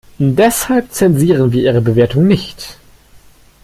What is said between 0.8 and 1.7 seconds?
zensieren wir